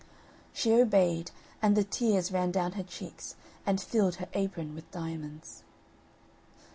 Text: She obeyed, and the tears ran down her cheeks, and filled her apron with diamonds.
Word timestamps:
She 0.51 0.71
obeyed, 0.73 1.29
and 1.61 1.77
the 1.77 1.83
tears 1.83 2.31
ran 2.31 2.49
down 2.49 2.71
her 2.71 2.81
cheeks, 2.81 3.35
and 3.67 3.79
filled 3.79 4.15
her 4.15 4.27
apron 4.33 4.73
with 4.73 4.89
diamonds. 4.89 5.61